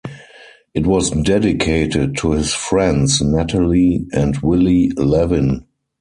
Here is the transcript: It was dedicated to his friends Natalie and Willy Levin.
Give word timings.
It 0.73 0.87
was 0.87 1.11
dedicated 1.11 2.17
to 2.17 2.31
his 2.31 2.55
friends 2.55 3.21
Natalie 3.21 4.07
and 4.11 4.35
Willy 4.39 4.89
Levin. 4.97 5.65